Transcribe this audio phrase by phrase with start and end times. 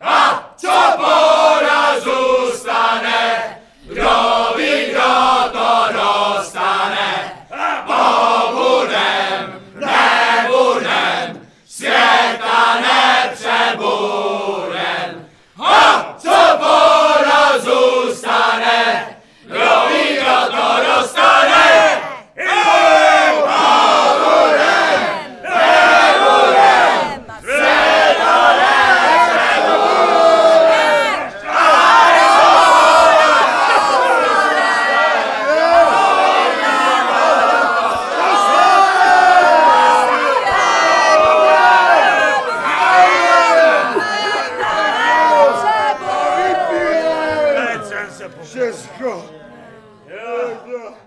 [0.00, 0.45] 啊！
[48.42, 49.22] Wszystko.
[50.08, 51.05] Yeah.